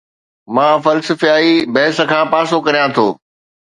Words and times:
مان 0.55 0.75
فلسفياڻي 0.85 1.53
بحث 1.75 1.97
کان 2.11 2.23
پاسو 2.33 2.55
ڪريان 2.65 2.89
ٿو 2.95 3.07